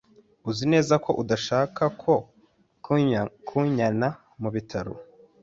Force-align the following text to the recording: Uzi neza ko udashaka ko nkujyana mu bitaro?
Uzi 0.49 0.65
neza 0.73 0.93
ko 1.05 1.11
udashaka 1.21 1.83
ko 2.01 2.13
nkujyana 3.45 4.09
mu 4.41 4.49
bitaro? 4.55 4.93